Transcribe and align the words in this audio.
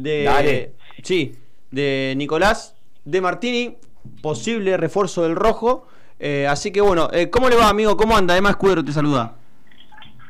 de 0.00 0.76
sí, 1.02 1.36
de 1.72 2.14
Nicolás 2.16 2.76
de 3.04 3.20
Martini, 3.20 3.78
posible 4.22 4.76
refuerzo 4.76 5.24
del 5.24 5.34
rojo. 5.34 5.88
Eh, 6.20 6.46
así 6.46 6.70
que 6.70 6.80
bueno, 6.80 7.08
eh, 7.12 7.30
¿cómo 7.30 7.48
le 7.48 7.56
va 7.56 7.68
amigo? 7.68 7.96
¿Cómo 7.96 8.16
anda? 8.16 8.34
Además 8.34 8.50
Escudero 8.50 8.84
te 8.84 8.92
saluda. 8.92 9.32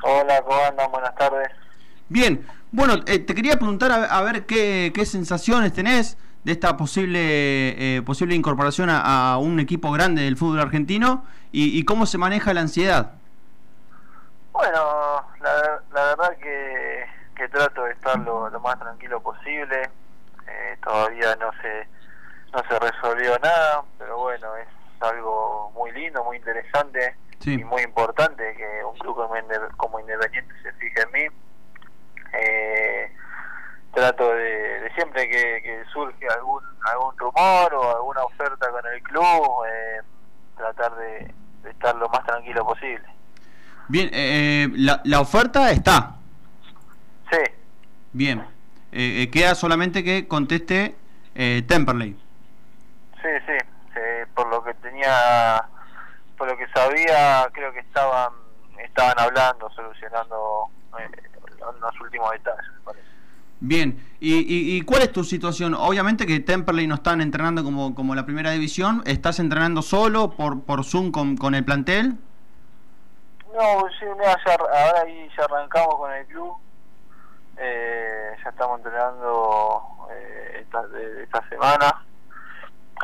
Hola, 0.03 0.41
¿cómo 0.41 0.59
andan? 0.67 0.91
Buenas 0.91 1.15
tardes. 1.17 1.51
Bien, 2.09 2.47
bueno, 2.73 2.95
eh, 3.07 3.19
te 3.19 3.35
quería 3.35 3.57
preguntar 3.57 3.93
a, 3.93 4.23
ver 4.23 4.47
qué, 4.47 4.91
qué, 4.95 5.05
sensaciones 5.05 5.75
tenés 5.75 6.17
de 6.45 6.53
esta 6.53 6.79
posible 6.79 8.03
posible 8.07 8.35
incorporación 8.35 8.89
a, 8.91 9.37
un 9.37 9.61
equipo 9.61 9.93
grande 9.93 10.23
del 10.23 10.39
fútbol 10.39 10.61
argentino 10.61 11.27
y, 11.53 11.85
cómo 11.85 12.07
se 12.07 12.17
maneja 12.17 12.55
la 12.55 12.63
ansiedad. 12.63 13.11
Bueno, 14.51 15.27
la, 15.43 15.83
la 15.93 16.05
verdad 16.05 16.39
que 17.49 17.57
trato 17.57 17.85
de 17.85 17.93
estar 17.93 18.19
lo, 18.19 18.51
más 18.61 18.79
tranquilo 18.79 19.21
posible. 19.21 19.91
Eh, 20.47 20.77
todavía 20.83 21.37
no 21.37 21.51
se 21.61 21.87
no 22.53 22.63
se 22.67 22.79
resolvió 22.79 23.39
nada, 23.41 23.83
pero 23.99 24.19
bueno, 24.19 24.57
es 24.57 24.69
algo 25.01 25.71
muy 25.75 25.93
lindo, 25.93 26.25
muy 26.25 26.39
interesante 26.39 27.15
y 27.45 27.59
muy 27.59 27.83
importante 27.83 28.57
que 28.57 28.85
un 28.85 28.97
club 28.99 29.17
como, 29.77 30.01
Independiente 30.01 30.55
se 30.63 30.73
fije 30.73 31.03
en 31.03 31.13
mí. 31.13 31.37
Eh, 32.33 33.13
trato 33.93 34.33
de, 34.33 34.91
siempre 34.95 35.29
que, 35.29 35.85
surge 35.93 36.27
algún 36.29 36.63
algún 36.85 37.17
rumor 37.19 37.75
o 37.75 37.97
alguna 37.97 38.23
oferta 38.25 38.71
con 38.71 38.87
el 38.87 39.03
club, 39.03 39.65
eh, 39.71 40.01
tratar 40.57 40.97
de, 40.97 41.35
estar 41.69 41.95
lo 41.97 42.09
más 42.09 42.25
tranquilo 42.25 42.65
posible. 42.65 43.05
Bien, 43.89 44.11
la, 44.75 45.03
la 45.05 45.21
oferta 45.21 45.71
está. 45.71 46.18
Bien. 48.13 48.41
Eh, 48.93 49.23
eh, 49.23 49.31
queda 49.31 49.55
solamente 49.55 50.03
que 50.03 50.27
conteste 50.27 50.97
eh, 51.35 51.63
Temperley. 51.67 52.17
Sí, 53.23 53.29
sí. 53.47 54.01
por 54.35 54.49
lo 54.49 54.63
que 54.63 54.75
tenía, 54.75 55.65
por 56.37 56.49
lo 56.49 56.57
que 56.57 56.67
sabía, 56.69 57.49
creo 57.53 57.73
que 57.73 57.81
estaban 57.81 58.33
estaban 58.83 59.19
hablando, 59.19 59.69
solucionando 59.71 60.69
los 61.81 62.01
últimos 62.01 62.31
detalles, 62.31 62.65
me 62.75 62.81
parece. 62.85 63.09
Bien, 63.61 64.01
¿Y, 64.21 64.77
¿Y, 64.77 64.83
cuál 64.83 65.03
es 65.03 65.13
tu 65.13 65.23
situación? 65.23 65.75
Obviamente 65.75 66.27
que 66.27 66.41
Temperley 66.41 66.89
no 66.89 66.97
están 66.97 67.21
entrenando 67.21 67.63
como, 67.63 67.95
como 67.95 68.17
la 68.17 68.27
primera 68.27 68.51
división, 68.51 69.03
¿estás 69.07 69.39
entrenando 69.39 69.81
solo 69.81 70.33
por, 70.33 70.65
por 70.65 70.85
Zoom 70.85 71.13
con, 71.13 71.37
con 71.37 71.55
el 71.55 71.65
plantel? 71.65 72.17
No, 73.55 73.87
sí, 73.99 74.07
ahora 74.07 75.03
ahí 75.03 75.29
ya 75.37 75.45
arrancamos 75.45 75.95
con 75.97 76.13
el 76.13 76.27
club, 76.27 76.57
eh, 77.59 77.98
estamos 78.59 78.79
entrenando 78.79 79.83
eh, 80.11 80.63
esta, 80.63 80.83
esta 81.23 81.49
semana, 81.49 82.05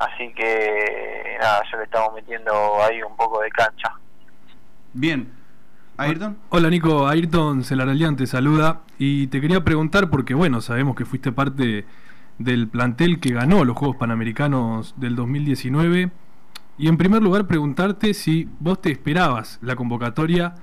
así 0.01 0.35
que 0.35 1.37
nada, 1.41 1.63
ya 1.71 1.79
le 1.79 1.85
estamos 1.85 2.13
metiendo 2.13 2.83
ahí 2.83 3.01
un 3.01 3.17
poco 3.17 3.41
de 3.41 3.51
cancha. 3.51 3.93
Bien. 4.93 5.33
¿Ayrton? 5.97 6.39
Hola 6.49 6.71
Nico, 6.71 7.07
Ayrton 7.07 7.63
Celaralian 7.63 8.17
te 8.17 8.27
saluda 8.27 8.81
y 8.99 9.29
te 9.29 9.41
quería 9.41 9.63
preguntar 9.63 10.11
porque 10.11 10.35
bueno, 10.35 10.61
sabemos 10.61 10.97
que 10.97 11.05
fuiste 11.05 11.31
parte 11.31 11.87
del 12.39 12.67
plantel 12.67 13.21
que 13.21 13.33
ganó 13.33 13.65
los 13.65 13.77
Juegos 13.77 13.97
Panamericanos 13.97 14.95
del 14.97 15.15
2019 15.15 16.11
y 16.79 16.89
en 16.89 16.97
primer 16.97 17.23
lugar 17.23 17.47
preguntarte 17.47 18.13
si 18.13 18.49
vos 18.59 18.83
te 18.83 18.91
esperabas 18.91 19.61
la 19.63 19.77
convocatoria 19.77 20.57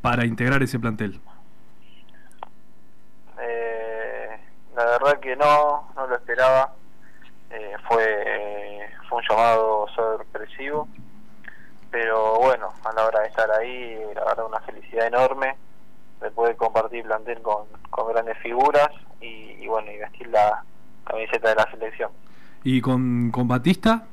para 0.00 0.26
integrar 0.26 0.62
ese 0.62 0.78
plantel. 0.78 1.20
La 4.76 4.98
verdad 5.12 5.20
que 5.20 5.36
no, 5.36 5.88
no 5.96 6.06
lo 6.06 6.16
esperaba. 6.16 6.72
Eh, 7.50 7.74
fue, 7.86 8.88
fue 9.08 9.18
un 9.18 9.24
llamado 9.28 9.86
sorpresivo. 9.94 10.88
Pero 11.90 12.38
bueno, 12.38 12.72
a 12.84 12.92
la 12.92 13.06
hora 13.06 13.20
de 13.20 13.28
estar 13.28 13.50
ahí, 13.50 13.98
la 14.14 14.24
verdad 14.24 14.46
una 14.46 14.60
felicidad 14.60 15.06
enorme 15.06 15.56
de 16.20 16.30
poder 16.30 16.56
compartir 16.56 17.04
plantel 17.04 17.42
con, 17.42 17.66
con 17.90 18.08
grandes 18.12 18.38
figuras 18.38 18.88
y, 19.20 19.66
bueno, 19.66 19.90
y 19.90 19.98
vestir 19.98 20.28
la 20.28 20.64
camiseta 21.04 21.50
de 21.50 21.54
la 21.56 21.70
selección. 21.70 22.10
¿Y 22.64 22.80
con, 22.80 23.30
con 23.30 23.46
Batista? 23.46 24.04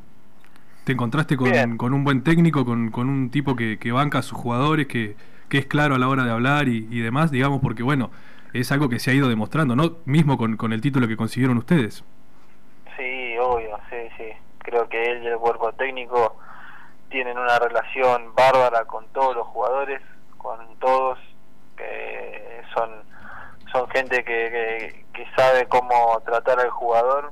¿Te 0.84 0.94
encontraste 0.94 1.38
con, 1.38 1.78
con 1.78 1.94
un 1.94 2.04
buen 2.04 2.24
técnico, 2.24 2.66
con, 2.66 2.90
con 2.90 3.08
un 3.08 3.30
tipo 3.30 3.56
que, 3.56 3.78
que 3.80 3.92
banca 3.92 4.20
a 4.20 4.22
sus 4.24 4.38
jugadores, 4.38 4.88
que, 4.88 5.16
que 5.48 5.60
es 5.60 5.66
claro 5.68 5.96
a 5.96 6.00
la 6.00 6.10
hora 6.10 6.26
de 6.26 6.32
hablar 6.32 6.68
y, 6.68 6.88
y 6.90 7.00
demás? 7.00 7.32
Digamos, 7.32 7.62
porque 7.62 7.84
bueno, 7.84 8.10
es 8.54 8.72
algo 8.72 8.90
que 8.90 9.00
se 9.00 9.12
ha 9.12 9.14
ido 9.14 9.30
demostrando, 9.30 9.76
¿no? 9.76 9.98
Mismo 10.06 10.38
con, 10.38 10.58
con 10.58 10.74
el 10.74 10.82
título 10.82 11.08
que 11.08 11.18
consiguieron 11.18 11.58
ustedes. 11.58 12.04
Sí, 12.98 13.38
obvio, 13.38 13.78
sí, 13.90 14.10
sí. 14.18 14.32
Creo 14.60 14.88
que 14.90 15.02
él 15.04 15.24
y 15.24 15.28
el 15.28 15.38
cuerpo 15.38 15.72
técnico 15.74 16.38
tienen 17.10 17.38
una 17.38 17.60
relación 17.60 18.34
bárbara 18.36 18.86
con 18.86 19.08
todos 19.08 19.36
los 19.36 19.48
jugadores, 19.48 20.02
con 20.38 20.58
todos, 20.80 21.18
que 21.76 22.62
son, 22.74 22.90
son 23.72 23.90
gente 23.90 24.24
que, 24.24 25.04
que, 25.14 25.26
sabe 25.36 25.68
cómo 25.68 26.22
tratar 26.26 26.60
al 26.60 26.70
jugador 26.70 27.32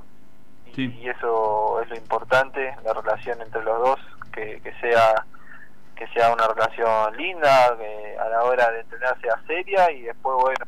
y, 0.76 1.08
eso 1.08 1.80
es 1.82 1.88
lo 1.88 1.96
importante, 1.96 2.74
la 2.84 2.92
relación 2.94 3.40
entre 3.42 3.62
los 3.64 3.78
dos, 3.80 4.00
que, 4.32 4.60
que 4.62 4.72
sea 4.80 5.24
que 5.96 6.06
sea 6.08 6.32
una 6.32 6.46
relación 6.46 7.16
linda, 7.16 7.76
que 7.76 8.16
a 8.18 8.28
la 8.28 8.44
hora 8.44 8.70
de 8.70 8.80
entrenarse 8.80 9.22
sea 9.22 9.42
seria 9.48 9.90
y 9.90 10.02
después, 10.02 10.36
bueno, 10.40 10.64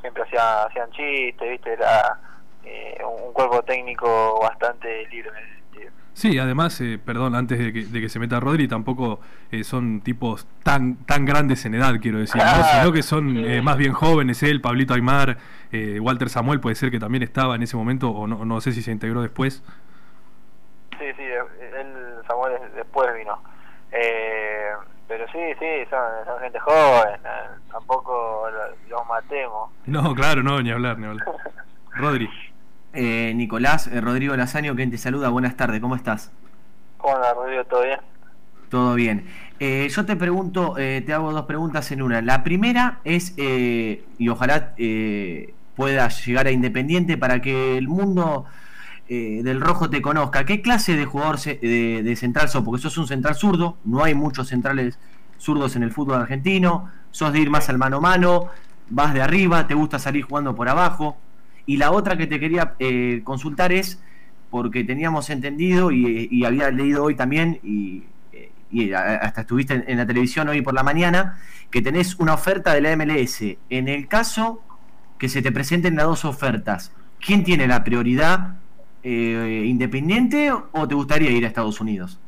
siempre 0.00 0.22
hacían, 0.22 0.66
hacían 0.66 0.90
chistes, 0.90 1.50
¿viste? 1.50 1.72
Era 1.72 2.18
eh, 2.64 2.98
un 3.04 3.32
cuerpo 3.32 3.62
técnico 3.62 4.40
bastante 4.40 5.06
libre 5.08 5.30
en 5.30 5.44
ese 5.44 5.54
sentido. 5.54 5.92
Sí, 6.12 6.38
además, 6.38 6.80
eh, 6.80 6.98
perdón, 7.02 7.34
antes 7.34 7.58
de 7.58 7.72
que, 7.72 7.84
de 7.86 8.00
que, 8.00 8.08
se 8.08 8.18
meta 8.18 8.40
Rodri, 8.40 8.68
tampoco 8.68 9.20
eh, 9.50 9.64
son 9.64 10.00
tipos 10.02 10.46
tan 10.62 10.96
tan 11.06 11.24
grandes 11.24 11.64
en 11.64 11.74
edad, 11.74 11.94
quiero 12.00 12.18
decir, 12.18 12.40
sino 12.74 12.92
que 12.92 13.02
son 13.02 13.64
más 13.64 13.76
bien 13.76 13.92
jóvenes, 13.92 14.42
él, 14.42 14.60
Pablito 14.60 14.94
Aymar, 14.94 15.38
Walter 16.00 16.28
Samuel 16.28 16.60
puede 16.60 16.74
ser 16.76 16.90
que 16.90 16.98
también 16.98 17.22
estaba 17.22 17.54
en 17.54 17.62
ese 17.62 17.76
momento, 17.76 18.10
o 18.10 18.26
no, 18.26 18.44
no 18.44 18.60
sé 18.60 18.72
si 18.72 18.82
se 18.82 18.90
integró 18.90 19.22
después. 19.22 19.62
Sí, 20.98 21.06
sí, 21.16 21.22
él, 21.22 21.86
Samuel 22.26 22.54
después 22.74 23.08
vino. 23.16 23.40
Pero 25.10 25.26
sí, 25.32 25.38
sí, 25.58 25.66
son, 25.90 26.38
gente 26.40 26.60
joven, 26.60 27.20
tampoco 27.68 28.44
los 28.88 29.06
matemos. 29.08 29.68
No, 29.84 30.14
claro, 30.14 30.44
no, 30.44 30.62
ni 30.62 30.70
hablar, 30.70 31.00
ni 31.00 31.06
hablar. 31.06 31.26
Rodri. 31.90 32.30
Eh, 32.92 33.32
Nicolás, 33.34 33.88
eh, 33.88 34.00
Rodrigo 34.00 34.36
Lazaño, 34.36 34.76
quien 34.76 34.92
te 34.92 34.98
saluda, 34.98 35.28
buenas 35.28 35.56
tardes, 35.56 35.80
¿cómo 35.80 35.96
estás? 35.96 36.30
¿Cómo 36.98 37.16
Rodrigo? 37.34 37.64
¿Todo 37.64 37.82
bien? 37.82 38.00
Todo 38.68 38.94
bien. 38.94 39.26
Eh, 39.58 39.88
yo 39.90 40.06
te 40.06 40.14
pregunto, 40.14 40.74
te 40.76 41.12
hago 41.12 41.32
dos 41.32 41.44
preguntas 41.46 41.90
en 41.90 42.02
una. 42.02 42.22
La 42.22 42.44
primera 42.44 43.00
es, 43.02 43.34
y 43.36 44.28
ojalá 44.28 44.74
pueda 45.74 46.08
llegar 46.08 46.46
a 46.46 46.52
Independiente 46.52 47.18
para 47.18 47.42
que 47.42 47.76
el 47.76 47.88
mundo 47.88 48.46
del 49.10 49.60
rojo 49.60 49.90
te 49.90 50.00
conozca. 50.00 50.44
¿Qué 50.44 50.62
clase 50.62 50.96
de 50.96 51.04
jugador 51.04 51.40
de, 51.40 52.14
central 52.16 52.48
sos? 52.48 52.62
Porque 52.62 52.80
sos 52.80 52.96
un 52.96 53.08
central 53.08 53.34
zurdo, 53.34 53.76
no 53.84 54.04
hay 54.04 54.14
muchos 54.14 54.46
centrales 54.46 55.00
zurdos 55.36 55.74
en 55.74 55.82
el 55.82 55.90
fútbol 55.90 56.20
argentino, 56.20 56.88
sos 57.10 57.32
de 57.32 57.40
ir 57.40 57.50
más 57.50 57.68
al 57.68 57.78
mano 57.78 57.96
a 57.96 58.00
mano, 58.00 58.46
vas 58.88 59.12
de 59.12 59.20
arriba, 59.20 59.66
te 59.66 59.74
gusta 59.74 59.98
salir 59.98 60.22
jugando 60.22 60.54
por 60.54 60.68
abajo. 60.68 61.16
Y 61.66 61.76
la 61.76 61.90
otra 61.90 62.16
que 62.16 62.28
te 62.28 62.38
quería 62.38 62.74
eh, 62.78 63.22
consultar 63.24 63.72
es, 63.72 64.00
porque 64.48 64.84
teníamos 64.84 65.28
entendido 65.30 65.90
y, 65.90 66.44
había 66.44 66.70
leído 66.70 67.02
hoy 67.02 67.16
también, 67.16 67.58
y, 67.64 68.04
hasta 68.94 69.40
estuviste 69.40 69.84
en, 69.88 69.98
la 69.98 70.06
televisión 70.06 70.48
hoy 70.48 70.62
por 70.62 70.74
la 70.74 70.84
mañana, 70.84 71.40
que 71.72 71.82
tenés 71.82 72.14
una 72.20 72.34
oferta 72.34 72.74
de 72.74 72.80
la 72.80 72.96
MLS. 72.96 73.42
En 73.70 73.88
el 73.88 74.06
caso 74.06 74.62
que 75.18 75.28
se 75.28 75.42
te 75.42 75.50
presenten 75.50 75.96
las 75.96 76.06
dos 76.06 76.24
ofertas, 76.24 76.92
¿quién 77.18 77.42
tiene 77.42 77.66
la 77.66 77.82
prioridad? 77.82 78.60
Eh, 79.02 79.64
¿Independiente 79.66 80.52
o 80.52 80.86
te 80.86 80.94
gustaría 80.94 81.30
ir 81.30 81.44
a 81.44 81.48
Estados 81.48 81.80
Unidos? 81.80 82.18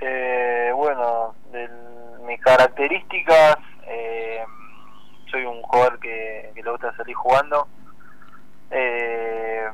Eh, 0.00 0.70
bueno, 0.74 1.34
de 1.52 1.68
mis 2.26 2.40
características, 2.40 3.56
eh, 3.86 4.44
soy 5.30 5.44
un 5.44 5.62
jugador 5.62 5.98
que, 5.98 6.52
le 6.54 6.70
gusta 6.70 6.94
salir 6.96 7.14
jugando. 7.16 7.66
Eh, 8.70 9.68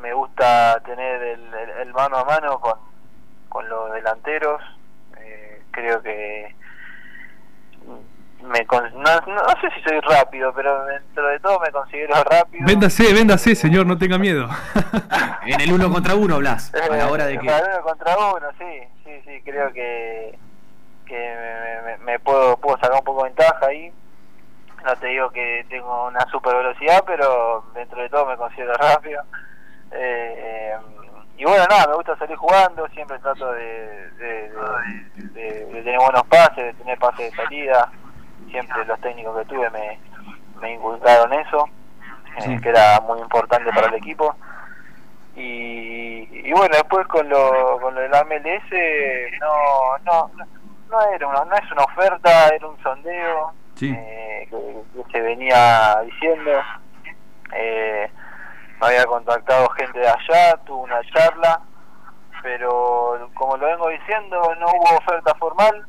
me 0.00 0.12
gusta 0.12 0.80
tener 0.84 1.22
el, 1.22 1.92
mano 1.92 2.16
a 2.18 2.24
mano 2.24 2.58
con, 2.60 2.78
con 3.48 3.68
los 3.68 3.92
delanteros. 3.92 4.62
Eh, 5.18 5.62
creo 5.70 6.02
que 6.02 6.54
me 8.42 8.64
no, 8.64 9.48
sé 9.60 9.70
si 9.74 9.82
soy 9.82 10.00
rápido, 10.00 10.52
pero 10.54 10.84
dentro 10.86 11.26
de 11.28 11.40
todo 11.40 11.58
me 11.60 11.70
considero 11.70 12.14
rápido. 12.24 12.64
Véndase, 12.66 13.12
véndase, 13.12 13.54
señor, 13.54 13.86
no 13.86 13.98
tenga 13.98 14.18
miedo. 14.18 14.48
en 15.46 15.60
el 15.60 15.72
uno 15.72 15.90
contra 15.90 16.14
uno 16.14 16.36
hablas, 16.36 16.72
a 16.74 16.94
la 16.94 17.10
hora 17.10 17.26
de 17.26 17.38
que... 17.38 17.46
En 17.46 17.54
el 17.54 17.62
uno 17.72 17.82
contra 17.82 18.16
uno, 18.16 18.46
sí, 18.58 18.80
sí, 19.04 19.10
sí, 19.24 19.42
creo 19.44 19.72
que, 19.72 20.38
que 21.06 21.78
me, 21.84 22.04
me, 22.04 22.18
puedo, 22.20 22.56
puedo 22.58 22.76
sacar 22.76 22.98
un 22.98 23.04
poco 23.04 23.24
de 23.24 23.30
ventaja 23.30 23.66
ahí 23.66 23.92
no 24.86 24.96
te 24.96 25.08
digo 25.08 25.30
que 25.30 25.66
tengo 25.68 26.06
una 26.06 26.24
super 26.30 26.54
velocidad, 26.54 27.02
pero 27.04 27.64
dentro 27.74 28.00
de 28.00 28.08
todo 28.08 28.26
me 28.26 28.36
considero 28.36 28.72
rápido. 28.74 29.20
Eh, 29.90 30.76
y 31.38 31.44
bueno, 31.44 31.64
nada, 31.68 31.88
me 31.88 31.96
gusta 31.96 32.16
salir 32.16 32.36
jugando, 32.36 32.86
siempre 32.88 33.18
trato 33.18 33.52
de, 33.52 34.10
de, 34.12 34.52
tener 35.82 35.98
buenos 35.98 36.24
pases, 36.28 36.66
de 36.66 36.74
tener 36.74 36.98
pases 36.98 37.30
de 37.30 37.36
salida. 37.36 37.90
Siempre 38.50 38.84
los 38.84 39.00
técnicos 39.00 39.38
que 39.38 39.44
tuve 39.46 39.70
me, 39.70 39.98
me 40.60 40.74
inculcaron 40.74 41.32
eso, 41.32 41.68
eh, 42.38 42.58
que 42.62 42.68
era 42.68 43.00
muy 43.00 43.20
importante 43.20 43.70
para 43.72 43.88
el 43.88 43.94
equipo. 43.94 44.34
Y, 45.34 46.28
y 46.32 46.52
bueno, 46.52 46.74
después 46.74 47.06
con 47.08 47.28
lo, 47.28 47.78
con 47.80 47.94
lo 47.94 48.00
del 48.00 48.10
MLS, 48.10 48.70
no, 49.40 49.98
no, 50.04 50.30
no, 50.90 51.00
era 51.14 51.26
una, 51.26 51.44
no 51.44 51.54
es 51.56 51.72
una 51.72 51.84
oferta, 51.84 52.48
era 52.48 52.66
un 52.66 52.82
sondeo 52.82 53.52
eh, 53.82 54.48
que, 54.48 55.02
se 55.12 55.20
venía 55.20 56.00
diciendo. 56.04 56.52
Eh, 57.52 58.10
me 58.80 58.86
había 58.86 59.04
contactado 59.06 59.68
gente 59.70 59.98
de 59.98 60.08
allá, 60.08 60.56
tuve 60.64 60.84
una 60.84 61.00
charla, 61.12 61.60
pero 62.42 63.30
como 63.34 63.56
lo 63.56 63.66
vengo 63.66 63.88
diciendo, 63.88 64.54
no 64.58 64.66
hubo 64.66 64.96
oferta 64.98 65.34
formal, 65.34 65.86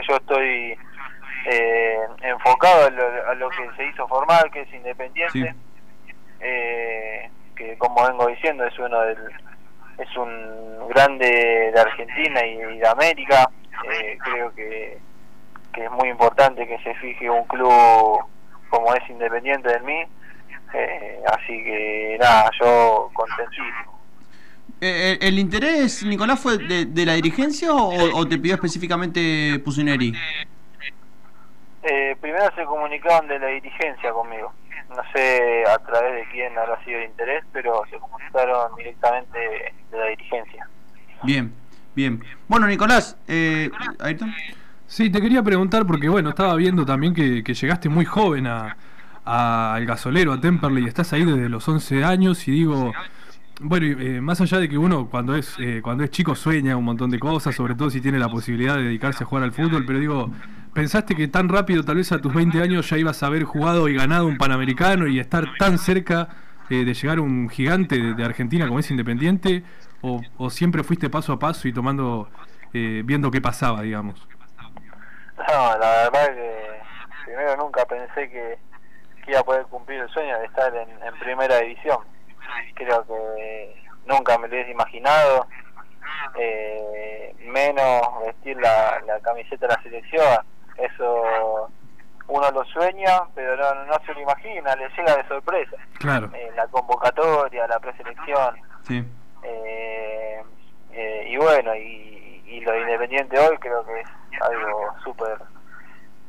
que 0.00 0.06
yo 0.08 0.16
estoy 0.16 0.78
eh, 1.46 1.98
enfocado 2.22 2.86
a 2.86 3.34
lo, 3.34 3.48
que 3.50 3.70
se 3.76 3.86
hizo 3.86 4.08
formal, 4.08 4.50
que 4.50 4.62
es 4.62 4.72
independiente, 4.72 5.54
eh, 6.40 7.30
que 7.54 7.78
como 7.78 8.06
vengo 8.06 8.26
diciendo 8.26 8.64
es 8.64 8.78
uno 8.78 9.00
del 9.00 9.18
es 9.98 10.16
un 10.16 10.88
grande 10.88 11.70
de 11.72 11.80
Argentina 11.80 12.44
y 12.44 12.78
de 12.78 12.88
América, 12.88 13.48
creo 14.24 14.52
que, 14.54 14.98
que 15.72 15.84
es 15.84 15.90
muy 15.92 16.08
importante 16.08 16.66
que 16.66 16.78
se 16.78 16.94
fije 16.96 17.30
un 17.30 17.44
club 17.44 18.24
como 18.70 18.92
es 18.94 19.08
independiente 19.08 19.68
de 19.68 19.80
mí. 19.80 20.04
Eh, 20.72 21.22
así 21.26 21.62
que 21.62 22.16
nada, 22.18 22.50
yo 22.60 23.08
contentísimo. 23.14 23.93
Eh, 24.80 25.18
eh, 25.20 25.28
¿El 25.28 25.38
interés, 25.38 26.04
Nicolás, 26.04 26.40
fue 26.40 26.58
de, 26.58 27.06
la 27.06 27.14
dirigencia 27.14 27.72
o, 27.72 28.26
te 28.26 28.38
pidió 28.38 28.54
específicamente 28.54 29.58
Pusineri? 29.64 30.12
Eh, 31.82 32.16
primero 32.20 32.50
se 32.54 32.64
comunicaron 32.64 33.28
de 33.28 33.38
la 33.38 33.46
dirigencia 33.48 34.12
conmigo. 34.12 34.52
No 34.90 35.02
sé 35.12 35.64
a 35.66 35.78
través 35.78 36.14
de 36.14 36.30
quién 36.30 36.56
habrá 36.58 36.82
sido 36.84 36.98
el 36.98 37.06
interés, 37.06 37.44
pero 37.52 37.82
se 37.90 37.98
comunicaron 37.98 38.74
directamente 38.76 39.38
de 39.90 39.98
la 39.98 40.06
dirigencia. 40.06 40.68
Bien, 41.22 41.52
bien. 41.94 42.22
Bueno, 42.48 42.66
Nicolás, 42.66 43.16
eh, 43.28 43.70
Sí, 44.86 45.10
te 45.10 45.20
quería 45.20 45.42
preguntar 45.42 45.86
porque, 45.86 46.08
bueno, 46.08 46.28
estaba 46.28 46.54
viendo 46.54 46.84
también 46.84 47.14
que 47.14 47.42
llegaste 47.42 47.88
muy 47.88 48.04
joven 48.04 48.46
a, 48.46 48.76
al 49.24 49.86
gasolero, 49.86 50.32
a 50.32 50.40
Temperley, 50.40 50.84
estás 50.84 51.12
ahí 51.12 51.24
desde 51.24 51.48
los 51.48 51.66
11 51.66 52.04
años 52.04 52.46
y 52.46 52.52
digo, 52.52 52.92
bueno, 53.60 53.86
eh, 54.00 54.20
más 54.20 54.40
allá 54.40 54.58
de 54.58 54.68
que 54.68 54.76
uno 54.76 55.08
cuando 55.08 55.34
es 55.36 55.56
eh, 55.58 55.80
cuando 55.82 56.04
es 56.04 56.10
chico 56.10 56.34
sueña 56.34 56.76
un 56.76 56.84
montón 56.84 57.10
de 57.10 57.18
cosas, 57.18 57.54
sobre 57.54 57.74
todo 57.74 57.90
si 57.90 58.00
tiene 58.00 58.18
la 58.18 58.28
posibilidad 58.28 58.76
de 58.76 58.82
dedicarse 58.84 59.24
a 59.24 59.26
jugar 59.26 59.44
al 59.44 59.52
fútbol, 59.52 59.84
pero 59.86 59.98
digo, 59.98 60.30
¿pensaste 60.72 61.14
que 61.14 61.28
tan 61.28 61.48
rápido, 61.48 61.84
tal 61.84 61.96
vez 61.96 62.10
a 62.12 62.20
tus 62.20 62.34
20 62.34 62.60
años, 62.60 62.88
ya 62.90 62.98
ibas 62.98 63.22
a 63.22 63.26
haber 63.26 63.44
jugado 63.44 63.88
y 63.88 63.94
ganado 63.94 64.26
un 64.26 64.38
Panamericano 64.38 65.06
y 65.06 65.18
estar 65.18 65.46
tan 65.58 65.78
cerca 65.78 66.28
eh, 66.70 66.84
de 66.84 66.94
llegar 66.94 67.20
un 67.20 67.48
gigante 67.48 68.14
de, 68.14 68.24
Argentina 68.24 68.66
como 68.66 68.80
es 68.80 68.90
Independiente? 68.90 69.62
O, 70.02 70.50
siempre 70.50 70.82
fuiste 70.82 71.08
paso 71.08 71.32
a 71.32 71.38
paso 71.38 71.66
y 71.66 71.72
tomando, 71.72 72.28
viendo 72.72 73.30
qué 73.30 73.40
pasaba, 73.40 73.80
digamos? 73.80 74.28
No, 75.38 75.78
la 75.78 76.10
verdad 76.10 76.34
que 76.34 76.80
primero 77.24 77.56
nunca 77.56 77.86
pensé 77.86 78.28
que 78.28 78.58
que 79.24 79.30
iba 79.30 79.40
a 79.40 79.44
poder 79.44 79.64
cumplir 79.66 80.00
el 80.00 80.08
sueño 80.10 80.38
de 80.38 80.46
estar 80.46 80.72
en, 80.74 81.18
primera 81.18 81.58
división. 81.58 81.98
Creo 82.74 83.06
que 83.06 83.76
nunca 84.06 84.38
me 84.38 84.48
lo 84.48 84.54
hubiese 84.54 84.70
imaginado, 84.70 85.46
eh, 86.38 87.34
menos 87.40 88.02
vestir 88.24 88.56
la, 88.58 89.00
camiseta 89.22 89.66
de 89.66 89.74
la 89.74 89.82
selección. 89.82 90.38
Eso 90.76 91.70
uno 92.26 92.50
lo 92.50 92.64
sueña, 92.64 93.22
pero 93.34 93.56
no, 93.56 93.84
no 93.84 93.94
se 94.04 94.14
lo 94.14 94.20
imagina, 94.20 94.74
le 94.76 94.88
llega 94.90 95.16
de 95.16 95.28
sorpresa. 95.28 95.76
Claro. 95.98 96.30
Eh, 96.34 96.50
la 96.56 96.66
convocatoria, 96.68 97.66
la 97.66 97.78
preselección. 97.78 98.56
Sí. 98.82 99.04
Eh, 99.42 100.42
y 101.26 101.36
bueno, 101.36 101.74
y, 101.74 102.42
y 102.46 102.60
lo 102.60 102.78
Independiente 102.78 103.38
hoy 103.38 103.56
creo 103.58 103.84
que 103.84 104.00
es 104.00 104.08
algo 104.40 104.94
súper 105.02 105.38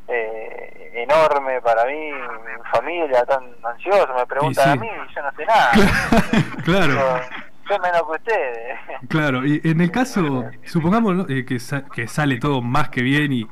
eh, 0.08 0.92
enorme 0.94 1.62
para 1.62 1.86
mí, 1.86 2.12
mi 2.12 2.70
familia 2.72 3.26
tan 3.26 3.44
ansiosa, 3.64 4.14
me 4.14 4.26
preguntan 4.26 4.70
a 4.70 4.76
mí 4.76 4.88
y 4.88 5.14
yo 5.14 5.22
no 5.22 5.32
sé 5.32 5.46
nada. 5.46 5.72
claro. 6.64 7.22
Yo, 7.68 7.80
menos 7.80 8.04
que 8.04 8.12
ustedes. 8.12 8.80
Claro, 9.10 9.46
y 9.46 9.62
en 9.64 9.82
el 9.82 9.92
caso, 9.92 10.46
supongamos 10.64 11.30
eh, 11.30 11.46
que, 11.46 11.58
que 11.94 12.08
sale 12.08 12.38
todo 12.38 12.62
más 12.62 12.90
que 12.90 13.02
bien 13.02 13.34
y, 13.34 13.48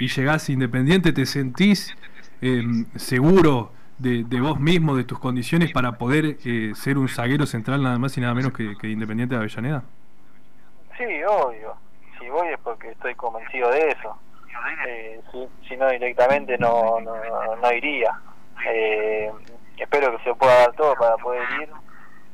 y 0.00 0.08
llegás 0.08 0.50
independiente, 0.50 1.12
¿te 1.12 1.26
sentís 1.26 1.96
em, 2.40 2.86
seguro 2.96 3.72
de, 3.98 4.24
de, 4.24 4.40
vos 4.40 4.58
mismo, 4.58 4.96
de 4.96 5.04
tus 5.04 5.20
condiciones 5.20 5.70
para 5.72 5.92
poder 5.92 6.38
eh, 6.44 6.72
ser 6.74 6.98
un 6.98 7.08
zaguero 7.08 7.46
central 7.46 7.82
nada 7.82 7.98
más 7.98 8.18
y 8.18 8.20
nada 8.20 8.34
menos 8.34 8.52
que, 8.52 8.76
que 8.76 8.88
Independiente 8.88 9.36
de 9.36 9.40
Avellaneda? 9.40 9.84
Sí, 10.98 11.04
obvio. 11.28 11.76
Si 12.18 12.28
voy 12.28 12.48
es 12.48 12.58
porque 12.60 12.90
estoy 12.90 13.14
convencido 13.14 13.70
de 13.70 13.88
eso 13.88 14.18
eh, 14.86 15.20
si, 15.68 15.76
no 15.76 15.88
directamente 15.88 16.56
no, 16.58 17.00
no, 17.00 17.72
iría. 17.72 18.12
Eh, 18.68 19.30
espero 19.76 20.16
que 20.16 20.24
se 20.24 20.34
pueda 20.34 20.58
dar 20.58 20.72
todo 20.74 20.94
para 20.94 21.16
poder 21.16 21.42
ir, 21.60 21.68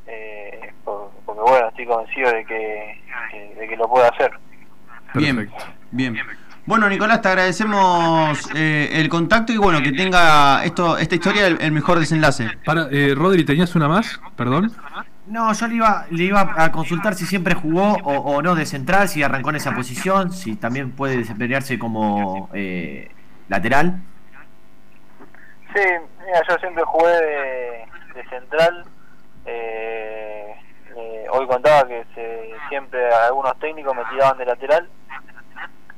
eh, 0.07 0.73
porque 0.85 1.41
bueno, 1.41 1.69
estoy 1.69 1.87
convencido 1.87 2.31
de 2.33 2.45
que, 2.45 3.03
de 3.59 3.69
que 3.69 3.77
lo 3.77 3.89
pueda 3.89 4.09
hacer. 4.09 4.33
Bien, 5.15 5.51
bien. 5.91 6.17
Bueno, 6.69 6.87
Nicolás, 6.87 7.23
te 7.23 7.29
agradecemos 7.29 8.39
eh, 8.55 8.91
el 8.93 9.09
contacto 9.09 9.55
y 9.55 9.57
bueno, 9.57 9.83
que 9.83 9.91
tenga 9.91 10.63
esto 10.65 10.99
esta 10.99 11.15
historia 11.15 11.47
el, 11.47 11.73
mejor 11.73 11.99
desenlace. 11.99 12.47
Para, 12.63 12.89
eh, 12.91 13.15
Rodri, 13.17 13.43
¿tenías 13.43 13.75
una 13.75 13.89
más? 13.89 14.21
Perdón. 14.37 14.71
No, 15.29 15.53
yo 15.53 15.67
le 15.67 15.75
iba, 15.75 16.07
le 16.11 16.25
iba 16.25 16.55
a 16.57 16.73
consultar 16.73 17.15
si 17.15 17.27
siempre 17.27 17.55
jugó 17.55 17.99
o, 18.03 18.41
no 18.41 18.55
de 18.55 18.65
central, 18.65 19.09
si 19.09 19.23
arrancó 19.23 19.51
en 19.51 19.57
esa 19.57 19.75
posición, 19.75 20.33
si 20.33 20.57
también 20.57 20.93
puede 20.93 21.19
desempeñarse 21.19 21.79
como 21.79 22.49
eh, 22.55 23.11
lateral. 23.49 24.01
Sí, 25.75 25.83
mira, 26.25 26.43
yo 26.49 26.57
siempre 26.57 26.83
jugué 26.85 27.11
de, 28.15 28.25
central. 28.31 28.85
Eh, 29.45 30.55
eh, 30.97 31.27
hoy 31.31 31.47
contaba 31.47 31.87
que 31.87 32.07
siempre 32.71 33.13
algunos 33.13 33.59
técnicos 33.59 33.95
me 33.95 34.05
tiraban 34.07 34.39
de 34.39 34.47
lateral. 34.47 34.89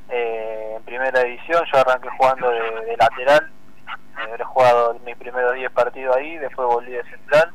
en 0.08 0.82
primera 0.82 1.20
edición 1.20 1.62
yo 1.72 1.78
arranqué 1.78 2.08
jugando 2.18 2.50
de, 2.50 2.84
de 2.86 2.96
lateral. 2.96 3.48
He 4.38 4.42
jugado 4.42 4.98
mis 5.06 5.16
primeros 5.16 5.54
10 5.54 5.70
partidos 5.70 6.16
ahí, 6.16 6.36
después 6.38 6.66
volví 6.66 6.90
de 6.90 7.04
central 7.04 7.54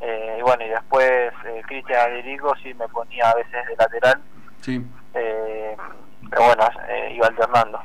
eh, 0.00 0.36
y 0.38 0.42
bueno, 0.42 0.64
y 0.64 0.68
después 0.68 1.10
eh, 1.10 1.62
Cristian 1.66 2.10
Adirico 2.10 2.54
sí 2.62 2.72
me 2.74 2.88
ponía 2.88 3.30
a 3.30 3.34
veces 3.34 3.66
de 3.68 3.76
lateral. 3.76 4.20
Sí. 4.60 4.82
Eh, 5.14 5.76
pero 6.30 6.44
bueno, 6.44 6.62
eh, 6.88 7.14
iba 7.14 7.26
alternando. 7.26 7.80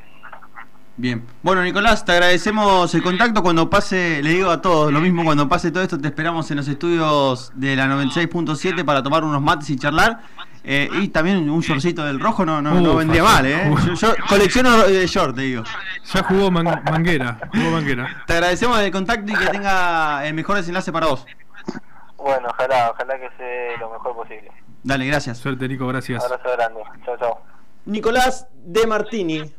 Bien. 0.97 1.25
Bueno, 1.43 1.61
Nicolás, 1.61 2.05
te 2.05 2.13
agradecemos 2.13 2.93
el 2.95 3.03
contacto. 3.03 3.43
Cuando 3.43 3.69
pase, 3.69 4.23
le 4.23 4.29
digo 4.29 4.49
a 4.49 4.61
todos 4.61 4.93
lo 4.93 5.01
mismo, 5.01 5.25
cuando 5.25 5.49
pase 5.49 5.71
todo 5.71 5.83
esto, 5.83 5.99
te 5.99 6.07
esperamos 6.07 6.49
en 6.51 6.57
los 6.57 6.67
estudios 6.69 7.51
de 7.53 7.75
la 7.75 7.87
96.7 7.87 8.85
para 8.85 9.03
tomar 9.03 9.25
unos 9.25 9.41
mates 9.41 9.69
y 9.71 9.77
charlar. 9.77 10.21
y 10.63 11.09
también 11.09 11.49
un 11.49 11.59
shortcito 11.59 12.05
del 12.05 12.21
rojo 12.21 12.45
no, 12.45 12.61
no, 12.61 12.95
vendría 12.95 13.23
mal, 13.23 13.45
¿eh? 13.45 13.75
Yo, 13.95 14.15
colecciono 14.29 14.87
de 14.87 15.05
short, 15.05 15.35
te 15.35 15.41
digo. 15.41 15.63
Ya 16.13 16.23
jugó 16.23 16.49
Manguera, 16.49 17.39
jugó 17.53 17.71
Manguera. 17.71 18.23
Te 18.25 18.33
agradecemos 18.33 18.79
el 18.79 18.91
contacto 18.91 19.29
y 19.29 19.35
que 19.35 19.47
tenga 19.47 20.25
el 20.25 20.33
mejor 20.33 20.55
desenlace 20.55 20.93
para 20.93 21.07
vos. 21.07 21.25
Bueno, 22.25 22.47
ojalá, 22.49 22.89
ojalá 22.89 23.19
que 23.19 23.29
sea 23.37 23.77
lo 23.77 23.91
mejor 23.91 24.15
posible. 24.15 24.51
Dale, 24.81 25.05
gracias. 25.05 25.37
Suerte, 25.37 25.67
Nico, 25.67 25.85
gracias. 25.85 26.25
Abrazo 26.25 26.57
grande. 26.57 26.81
Chao, 27.05 27.15
chao. 27.17 27.41
Nicolás 27.85 28.47
De 28.63 28.87
Martini. 28.87 29.53